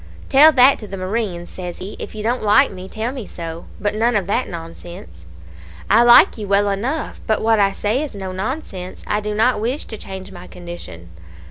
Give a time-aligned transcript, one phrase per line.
[0.29, 1.95] "'Tell that to the marines,' says he.
[1.99, 5.25] 'If you don't like me, tell me so; but none of that nonsense.'
[5.91, 9.03] "'I like you well enough; but what I say is no nonsense.
[9.05, 11.09] I do not wish to change my condition.'